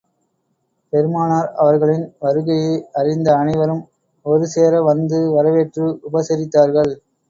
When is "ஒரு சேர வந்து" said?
4.25-5.19